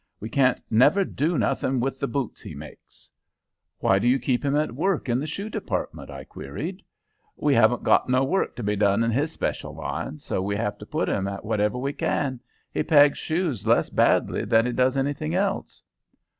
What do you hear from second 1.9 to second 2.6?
the boots he